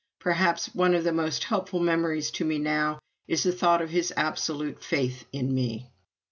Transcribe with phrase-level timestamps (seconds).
[0.17, 4.11] Perhaps one of the most helpful memories to me now is the thought of his
[4.17, 5.91] absolute faith in me.